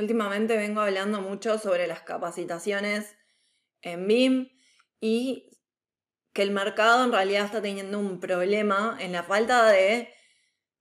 [0.00, 3.18] Últimamente vengo hablando mucho sobre las capacitaciones
[3.82, 4.48] en BIM
[4.98, 5.58] y
[6.32, 10.10] que el mercado en realidad está teniendo un problema en la falta de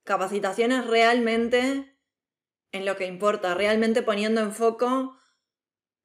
[0.05, 2.00] capacitaciones realmente
[2.72, 5.20] en lo que importa, realmente poniendo en foco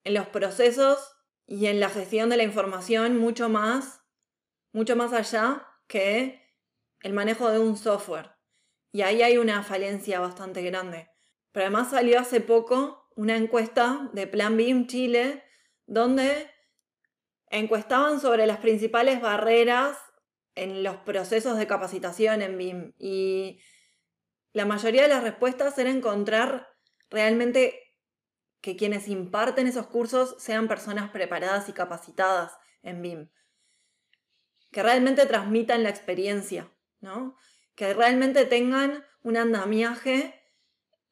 [0.03, 1.15] en los procesos
[1.47, 4.01] y en la gestión de la información mucho más,
[4.73, 6.53] mucho más allá que
[6.99, 8.33] el manejo de un software.
[8.91, 11.11] Y ahí hay una falencia bastante grande.
[11.53, 15.45] Pero además salió hace poco una encuesta de Plan BIM Chile
[15.87, 16.51] donde
[17.49, 19.99] encuestaban sobre las principales barreras
[20.55, 23.61] en los procesos de capacitación en BIM y
[24.53, 26.69] la mayoría de las respuestas era encontrar
[27.11, 27.81] realmente
[28.61, 33.31] que quienes imparten esos cursos sean personas preparadas y capacitadas en BIM,
[34.71, 37.37] que realmente transmitan la experiencia, ¿no?
[37.75, 40.44] que realmente tengan un andamiaje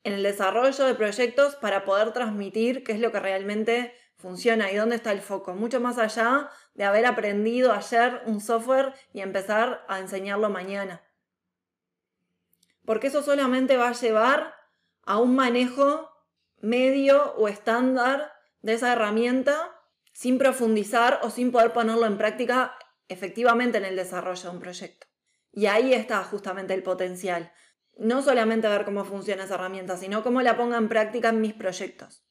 [0.04, 4.76] en el desarrollo de proyectos para poder transmitir qué es lo que realmente funciona y
[4.76, 9.84] dónde está el foco, mucho más allá de haber aprendido ayer un software y empezar
[9.88, 11.02] a enseñarlo mañana.
[12.84, 14.54] Porque eso solamente va a llevar
[15.04, 16.08] a un manejo
[16.60, 19.72] medio o estándar de esa herramienta
[20.12, 22.76] sin profundizar o sin poder ponerlo en práctica
[23.08, 25.06] efectivamente en el desarrollo de un proyecto.
[25.52, 27.52] Y ahí está justamente el potencial
[27.98, 31.54] no solamente ver cómo funciona esa herramienta, sino cómo la ponga en práctica en mis
[31.54, 32.24] proyectos.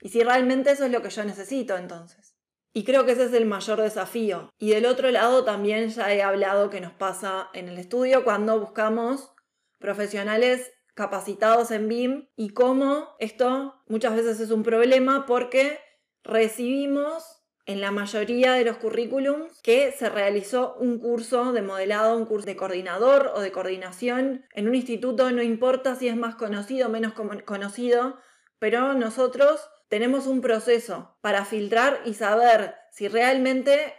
[0.00, 2.36] Y si realmente eso es lo que yo necesito entonces.
[2.72, 4.50] Y creo que ese es el mayor desafío.
[4.58, 8.60] Y del otro lado también ya he hablado que nos pasa en el estudio cuando
[8.60, 9.32] buscamos
[9.78, 15.78] profesionales capacitados en BIM y cómo esto muchas veces es un problema porque
[16.22, 17.35] recibimos
[17.66, 22.46] en la mayoría de los currículums que se realizó un curso de modelado, un curso
[22.46, 26.90] de coordinador o de coordinación en un instituto, no importa si es más conocido o
[26.90, 27.12] menos
[27.44, 28.18] conocido,
[28.60, 33.94] pero nosotros tenemos un proceso para filtrar y saber si realmente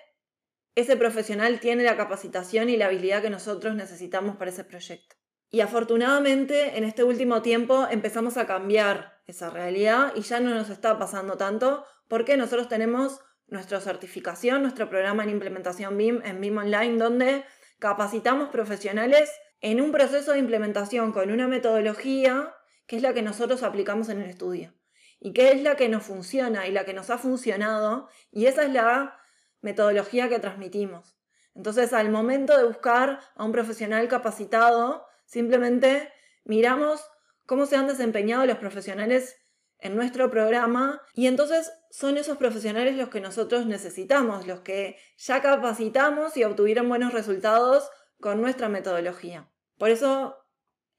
[0.75, 5.15] ese profesional tiene la capacitación y la habilidad que nosotros necesitamos para ese proyecto.
[5.49, 10.69] Y afortunadamente en este último tiempo empezamos a cambiar esa realidad y ya no nos
[10.69, 16.57] está pasando tanto porque nosotros tenemos nuestra certificación, nuestro programa en implementación BIM en BIM
[16.57, 17.45] Online, donde
[17.79, 19.31] capacitamos profesionales
[19.61, 22.53] en un proceso de implementación con una metodología
[22.85, 24.73] que es la que nosotros aplicamos en el estudio
[25.19, 28.63] y que es la que nos funciona y la que nos ha funcionado y esa
[28.63, 29.19] es la
[29.61, 31.17] metodología que transmitimos.
[31.55, 36.11] Entonces, al momento de buscar a un profesional capacitado, simplemente
[36.43, 37.03] miramos
[37.47, 39.35] cómo se han desempeñado los profesionales
[39.79, 45.41] en nuestro programa y entonces son esos profesionales los que nosotros necesitamos, los que ya
[45.41, 47.89] capacitamos y obtuvieron buenos resultados
[48.19, 49.49] con nuestra metodología.
[49.77, 50.35] Por eso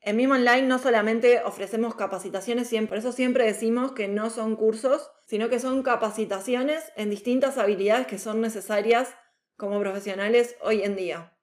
[0.01, 5.11] en MIM Online no solamente ofrecemos capacitaciones, por eso siempre decimos que no son cursos,
[5.27, 9.15] sino que son capacitaciones en distintas habilidades que son necesarias
[9.57, 11.37] como profesionales hoy en día.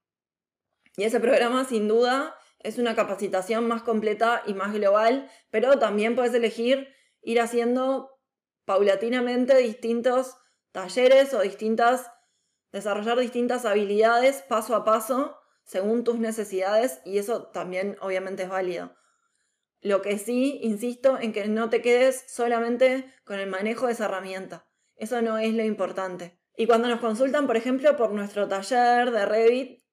[0.95, 6.15] Y ese programa sin duda es una capacitación más completa y más global, pero también
[6.15, 6.87] puedes elegir
[7.25, 8.21] ir haciendo
[8.63, 10.37] paulatinamente distintos
[10.71, 12.11] talleres o distintas,
[12.71, 18.95] desarrollar distintas habilidades paso a paso según tus necesidades y eso también obviamente es válido.
[19.81, 24.05] Lo que sí, insisto, en que no te quedes solamente con el manejo de esa
[24.05, 24.67] herramienta.
[24.95, 26.39] Eso no es lo importante.
[26.55, 29.83] Y cuando nos consultan, por ejemplo, por nuestro taller de Revit,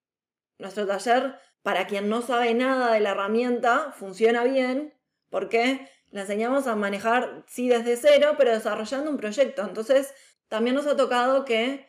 [0.59, 4.95] nuestro taller, para quien no sabe nada de la herramienta, funciona bien
[5.29, 9.63] porque la enseñamos a manejar, sí, desde cero, pero desarrollando un proyecto.
[9.63, 10.15] Entonces,
[10.49, 11.89] también nos ha tocado que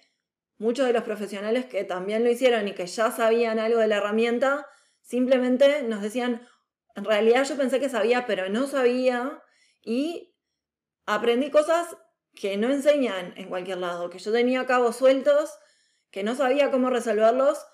[0.57, 3.97] muchos de los profesionales que también lo hicieron y que ya sabían algo de la
[3.97, 4.65] herramienta,
[5.01, 6.47] simplemente nos decían,
[6.95, 9.43] en realidad yo pensé que sabía, pero no sabía
[9.81, 10.33] y
[11.05, 11.97] aprendí cosas
[12.33, 15.51] que no enseñan en cualquier lado, que yo tenía cabos sueltos,
[16.11, 17.65] que no sabía cómo resolverlos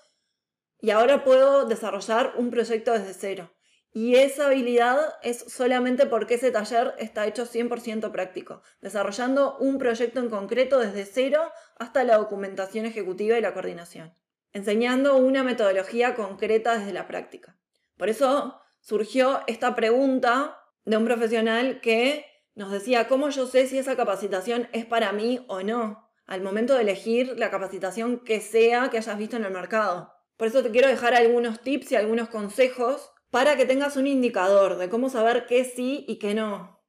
[0.81, 3.52] y ahora puedo desarrollar un proyecto desde cero.
[3.92, 10.20] Y esa habilidad es solamente porque ese taller está hecho 100% práctico, desarrollando un proyecto
[10.20, 14.14] en concreto desde cero hasta la documentación ejecutiva y la coordinación,
[14.54, 17.58] enseñando una metodología concreta desde la práctica.
[17.98, 23.80] Por eso surgió esta pregunta de un profesional que nos decía, ¿cómo yo sé si
[23.80, 26.10] esa capacitación es para mí o no?
[26.28, 30.14] Al momento de elegir la capacitación que sea que hayas visto en el mercado.
[30.38, 34.78] Por eso te quiero dejar algunos tips y algunos consejos para que tengas un indicador
[34.78, 36.80] de cómo saber qué sí y qué no.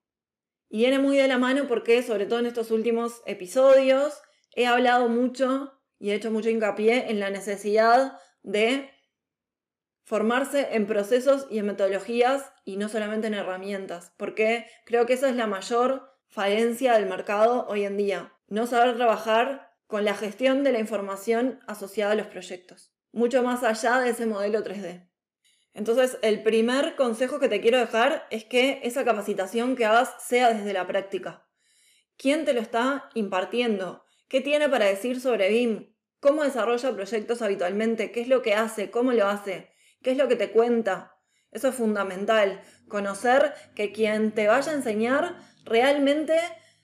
[0.68, 4.22] Y viene muy de la mano porque, sobre todo en estos últimos episodios,
[4.54, 8.90] he hablado mucho y he hecho mucho hincapié en la necesidad de
[10.04, 15.28] formarse en procesos y en metodologías y no solamente en herramientas, porque creo que esa
[15.28, 20.64] es la mayor falencia del mercado hoy en día, no saber trabajar con la gestión
[20.64, 25.09] de la información asociada a los proyectos, mucho más allá de ese modelo 3D.
[25.72, 30.52] Entonces, el primer consejo que te quiero dejar es que esa capacitación que hagas sea
[30.52, 31.46] desde la práctica.
[32.16, 34.04] ¿Quién te lo está impartiendo?
[34.28, 35.94] ¿Qué tiene para decir sobre BIM?
[36.20, 38.12] ¿Cómo desarrolla proyectos habitualmente?
[38.12, 38.90] ¿Qué es lo que hace?
[38.90, 39.72] ¿Cómo lo hace?
[40.02, 41.16] ¿Qué es lo que te cuenta?
[41.50, 42.62] Eso es fundamental.
[42.88, 46.38] Conocer que quien te vaya a enseñar realmente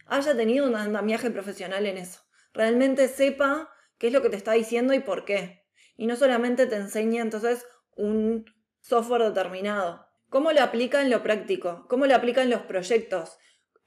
[0.07, 2.21] haya tenido un andamiaje profesional en eso.
[2.53, 5.67] Realmente sepa qué es lo que te está diciendo y por qué.
[5.97, 7.67] Y no solamente te enseñe entonces
[7.97, 8.45] un
[8.87, 10.07] software determinado.
[10.29, 11.87] ¿Cómo lo aplica en lo práctico?
[11.89, 13.37] ¿Cómo lo aplica en los proyectos?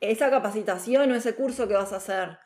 [0.02, 2.38] Esa capacitación o ese curso que vas a hacer,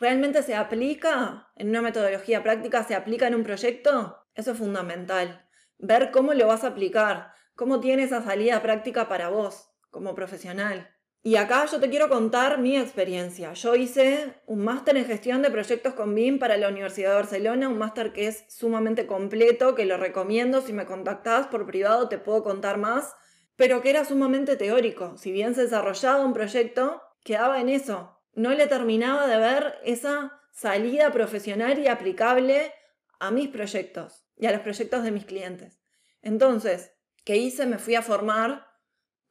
[0.00, 2.82] ¿realmente se aplica en una metodología práctica?
[2.84, 4.26] ¿Se aplica en un proyecto?
[4.34, 5.46] Eso es fundamental.
[5.76, 10.91] Ver cómo lo vas a aplicar, cómo tiene esa salida práctica para vos como profesional.
[11.24, 13.52] Y acá yo te quiero contar mi experiencia.
[13.52, 17.68] Yo hice un máster en gestión de proyectos con BIM para la Universidad de Barcelona,
[17.68, 20.62] un máster que es sumamente completo, que lo recomiendo.
[20.62, 23.14] Si me contactás por privado te puedo contar más,
[23.54, 25.16] pero que era sumamente teórico.
[25.16, 28.18] Si bien se desarrollaba un proyecto, quedaba en eso.
[28.34, 32.72] No le terminaba de ver esa salida profesional y aplicable
[33.20, 35.80] a mis proyectos y a los proyectos de mis clientes.
[36.20, 36.92] Entonces,
[37.24, 37.64] ¿qué hice?
[37.66, 38.71] Me fui a formar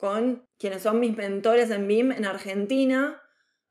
[0.01, 3.21] con quienes son mis mentores en BIM en Argentina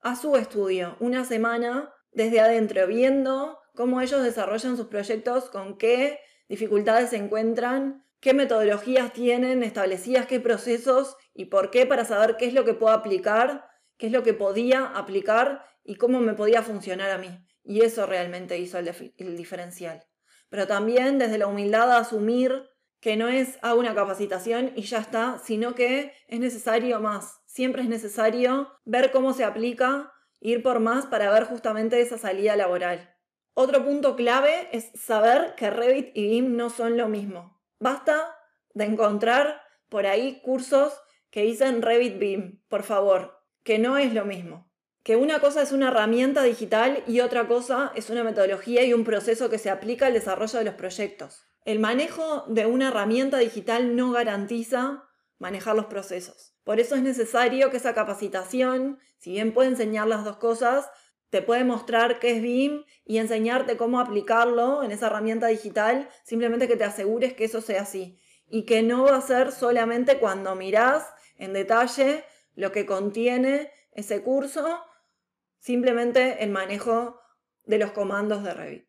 [0.00, 6.21] a su estudio, una semana desde adentro, viendo cómo ellos desarrollan sus proyectos, con qué
[6.49, 12.47] dificultades se encuentran, qué metodologías tienen establecidas, qué procesos y por qué para saber qué
[12.47, 13.65] es lo que puedo aplicar,
[13.99, 17.44] qué es lo que podía aplicar y cómo me podía funcionar a mí.
[17.65, 20.05] Y eso realmente hizo el, el diferencial.
[20.49, 24.99] Pero también desde la humildad a asumir que no es a una capacitación y ya
[24.99, 27.41] está, sino que es necesario más.
[27.47, 32.56] Siempre es necesario ver cómo se aplica, ir por más para ver justamente esa salida
[32.56, 33.14] laboral.
[33.55, 37.61] Otro punto clave es saber que Revit y BIM no son lo mismo.
[37.79, 38.37] Basta
[38.75, 40.93] de encontrar por ahí cursos
[41.31, 44.70] que dicen Revit BIM, por favor, que no es lo mismo.
[45.02, 49.05] Que una cosa es una herramienta digital y otra cosa es una metodología y un
[49.05, 51.50] proceso que se aplica al desarrollo de los proyectos.
[51.65, 55.05] El manejo de una herramienta digital no garantiza
[55.39, 56.55] manejar los procesos.
[56.65, 60.89] Por eso es necesario que esa capacitación, si bien puede enseñar las dos cosas,
[61.31, 66.67] te puede mostrar qué es BIM y enseñarte cómo aplicarlo en esa herramienta digital, simplemente
[66.67, 68.19] que te asegures que eso sea así.
[68.47, 72.25] Y que no va a ser solamente cuando mirás en detalle
[72.55, 74.81] lo que contiene ese curso,
[75.59, 77.21] simplemente el manejo
[77.65, 78.89] de los comandos de Revit.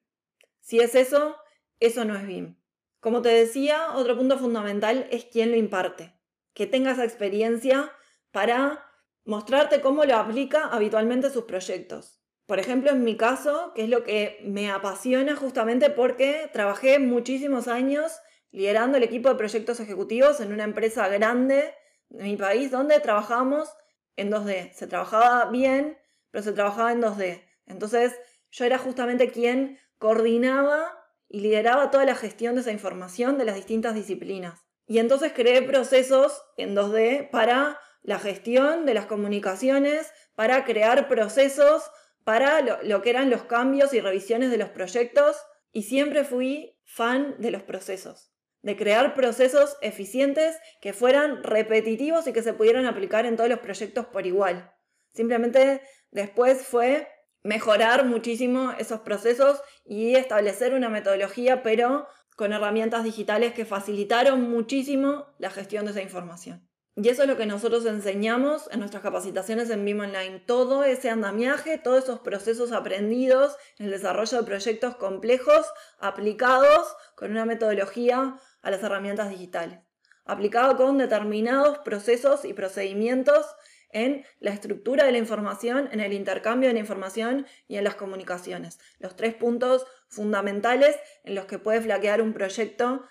[0.62, 1.36] Si es eso,
[1.80, 2.61] eso no es BIM.
[3.02, 6.14] Como te decía, otro punto fundamental es quién lo imparte.
[6.54, 7.92] Que tenga esa experiencia
[8.32, 8.86] para
[9.26, 12.22] mostrarte cómo lo aplica habitualmente sus proyectos.
[12.46, 17.68] Por ejemplo, en mi caso, que es lo que me apasiona justamente porque trabajé muchísimos
[17.68, 18.20] años
[18.52, 21.74] liderando el equipo de proyectos ejecutivos en una empresa grande
[22.10, 23.70] de mi país donde trabajamos
[24.16, 24.74] en 2D.
[24.74, 25.98] Se trabajaba bien,
[26.30, 27.42] pero se trabajaba en 2D.
[27.66, 28.14] Entonces
[28.52, 31.01] yo era justamente quien coordinaba
[31.32, 34.66] y lideraba toda la gestión de esa información de las distintas disciplinas.
[34.86, 41.90] Y entonces creé procesos en 2D para la gestión de las comunicaciones, para crear procesos
[42.26, 45.38] para lo, que eran los cambios y revisiones de los proyectos
[45.72, 52.34] y siempre fui fan de los procesos, de crear procesos eficientes que fueran repetitivos y
[52.34, 54.74] que se pudieran aplicar en todos los proyectos por igual.
[55.14, 57.08] Simplemente después fue
[57.44, 65.28] mejorar muchísimo esos procesos y establecer una metodología, pero con herramientas digitales que facilitaron muchísimo
[65.38, 66.68] la gestión de esa información.
[66.96, 70.40] Y eso es lo que nosotros enseñamos en nuestras capacitaciones en BIM Online.
[70.40, 75.66] Todo ese andamiaje, todos esos procesos aprendidos en el desarrollo de proyectos complejos
[76.00, 79.80] aplicados con una metodología a las herramientas digitales.
[80.26, 83.46] Aplicado con determinados procesos y procedimientos
[83.94, 87.96] en la estructura de la información, en el intercambio de la información y en las
[87.96, 88.80] comunicaciones.
[89.00, 93.04] Los tres puntos fundamentales en los que puede flaquear un proyecto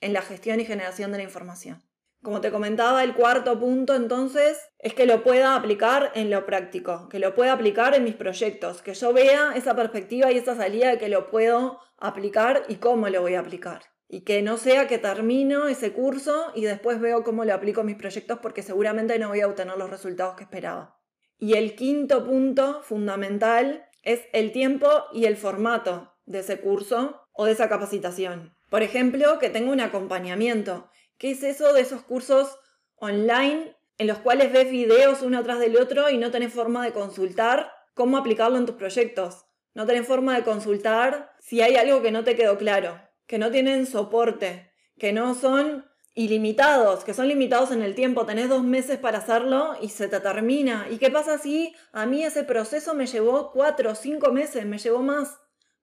[0.00, 1.82] en la gestión y generación de la información.
[2.22, 7.08] Como te comentaba, el cuarto punto entonces es que lo pueda aplicar en lo práctico,
[7.08, 10.90] que lo pueda aplicar en mis proyectos, que yo vea esa perspectiva y esa salida
[10.90, 13.82] de que lo puedo aplicar y cómo lo voy a aplicar.
[14.08, 17.88] Y que no sea que termino ese curso y después veo cómo lo aplico en
[17.88, 20.98] mis proyectos porque seguramente no voy a obtener los resultados que esperaba.
[21.38, 27.44] Y el quinto punto fundamental es el tiempo y el formato de ese curso o
[27.44, 28.56] de esa capacitación.
[28.70, 30.90] Por ejemplo, que tenga un acompañamiento.
[31.18, 32.58] ¿Qué es eso de esos cursos
[32.96, 36.92] online en los cuales ves videos uno atrás del otro y no tenés forma de
[36.92, 39.44] consultar cómo aplicarlo en tus proyectos?
[39.74, 43.52] No tenés forma de consultar si hay algo que no te quedó claro, que no
[43.52, 48.26] tienen soporte, que no son ilimitados, que son limitados en el tiempo.
[48.26, 50.88] Tenés dos meses para hacerlo y se te termina.
[50.90, 54.78] ¿Y qué pasa si a mí ese proceso me llevó cuatro o cinco meses, me
[54.78, 55.38] llevó más?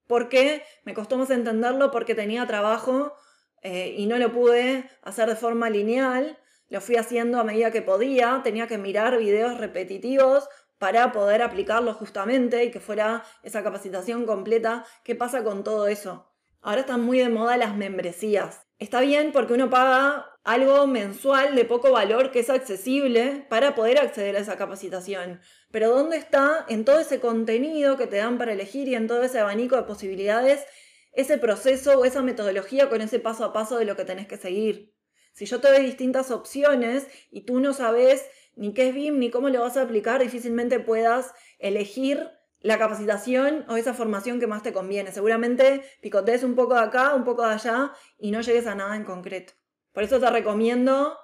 [0.07, 0.63] ¿Por qué?
[0.83, 3.13] Me costó más entenderlo porque tenía trabajo
[3.61, 6.37] eh, y no lo pude hacer de forma lineal.
[6.67, 8.41] Lo fui haciendo a medida que podía.
[8.43, 10.49] Tenía que mirar videos repetitivos
[10.79, 14.83] para poder aplicarlo justamente y que fuera esa capacitación completa.
[15.03, 16.34] ¿Qué pasa con todo eso?
[16.65, 18.65] Ahora están muy de moda las membresías.
[18.79, 23.99] Está bien porque uno paga algo mensual de poco valor que es accesible para poder
[23.99, 25.41] acceder a esa capacitación.
[25.69, 29.21] Pero ¿dónde está en todo ese contenido que te dan para elegir y en todo
[29.21, 30.65] ese abanico de posibilidades
[31.11, 34.37] ese proceso o esa metodología con ese paso a paso de lo que tenés que
[34.37, 34.95] seguir?
[35.33, 39.29] Si yo te doy distintas opciones y tú no sabes ni qué es BIM ni
[39.29, 42.27] cómo lo vas a aplicar, difícilmente puedas elegir
[42.65, 45.11] la capacitación o esa formación que más te conviene.
[45.11, 48.95] Seguramente picotees un poco de acá, un poco de allá y no llegues a nada
[48.95, 49.53] en concreto.
[49.93, 51.15] Por eso te recomiendo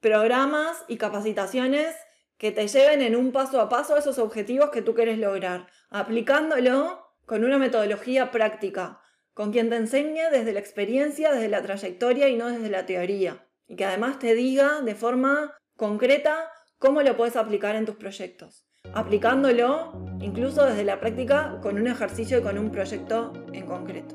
[0.00, 1.96] programas y capacitaciones
[2.36, 5.68] que te lleven en un paso a paso a esos objetivos que tú quieres lograr,
[5.88, 9.00] aplicándolo con una metodología práctica,
[9.32, 13.48] con quien te enseñe desde la experiencia, desde la trayectoria y no desde la teoría.
[13.66, 18.69] Y que además te diga de forma concreta cómo lo puedes aplicar en tus proyectos
[18.94, 24.14] aplicándolo incluso desde la práctica con un ejercicio y con un proyecto en concreto.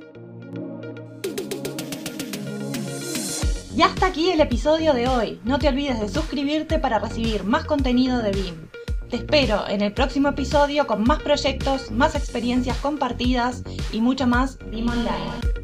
[3.76, 5.42] Y hasta aquí el episodio de hoy.
[5.44, 8.70] No te olvides de suscribirte para recibir más contenido de BIM.
[9.10, 14.58] Te espero en el próximo episodio con más proyectos, más experiencias compartidas y mucho más
[14.70, 15.55] BIM Online.